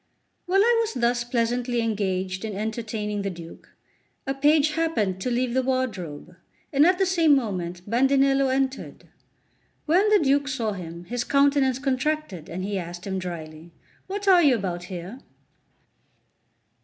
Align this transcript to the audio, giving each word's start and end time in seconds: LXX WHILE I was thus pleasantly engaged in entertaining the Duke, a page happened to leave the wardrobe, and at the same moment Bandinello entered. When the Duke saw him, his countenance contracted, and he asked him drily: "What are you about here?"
LXX 0.01 0.47
WHILE 0.47 0.61
I 0.63 0.77
was 0.81 0.93
thus 0.95 1.23
pleasantly 1.23 1.79
engaged 1.79 2.43
in 2.43 2.55
entertaining 2.55 3.21
the 3.21 3.29
Duke, 3.29 3.69
a 4.25 4.33
page 4.33 4.71
happened 4.71 5.21
to 5.21 5.29
leave 5.29 5.53
the 5.53 5.61
wardrobe, 5.61 6.35
and 6.73 6.87
at 6.87 6.97
the 6.97 7.05
same 7.05 7.35
moment 7.35 7.87
Bandinello 7.87 8.47
entered. 8.51 9.09
When 9.85 10.09
the 10.09 10.17
Duke 10.17 10.47
saw 10.47 10.71
him, 10.71 11.03
his 11.03 11.23
countenance 11.23 11.77
contracted, 11.77 12.49
and 12.49 12.63
he 12.63 12.79
asked 12.79 13.05
him 13.05 13.19
drily: 13.19 13.73
"What 14.07 14.27
are 14.27 14.41
you 14.41 14.55
about 14.55 14.85
here?" 14.85 15.19